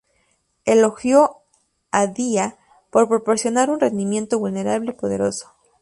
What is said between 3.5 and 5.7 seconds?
un rendimiento "vulnerable y poderoso".